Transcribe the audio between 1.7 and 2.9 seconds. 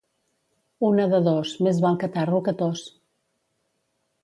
val catarro que tos.